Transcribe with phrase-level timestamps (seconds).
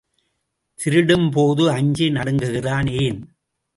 [0.79, 3.21] திருடும்போது அஞ்சி நடுங்குகிறான், ஏன்?